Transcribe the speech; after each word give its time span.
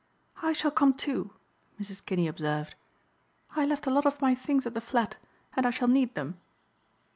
"I 0.41 0.53
shall 0.53 0.71
come 0.71 0.95
too," 0.95 1.29
Mrs. 1.79 2.03
Kinney 2.03 2.27
observed. 2.27 2.73
"I 3.55 3.67
left 3.67 3.85
a 3.85 3.91
lot 3.91 4.07
of 4.07 4.19
my 4.19 4.33
things 4.33 4.65
at 4.65 4.73
the 4.73 4.81
flat 4.81 5.17
and 5.55 5.63
I 5.63 5.69
shall 5.69 5.87
need 5.87 6.15
them." 6.15 6.39